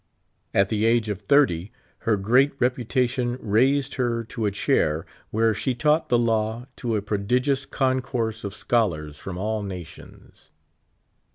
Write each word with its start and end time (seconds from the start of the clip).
At 0.51 0.69
the 0.69 0.85
age 0.85 1.09
of 1.09 1.21
thirt}, 1.21 1.51
her 2.07 2.17
great 2.17 2.53
reputation 2.59 3.37
raised 3.39 3.93
her 3.97 4.23
to 4.29 4.47
a 4.47 4.51
chair, 4.51 5.05
where 5.29 5.53
she 5.53 5.75
taught 5.75 6.09
the 6.09 6.17
law 6.17 6.65
to 6.77 6.95
a 6.95 7.03
pro 7.03 7.19
digious 7.19 7.69
concourse 7.69 8.43
of 8.43 8.55
scholars 8.55 9.19
from 9.19 9.37
all 9.37 9.61
nations. 9.61 10.49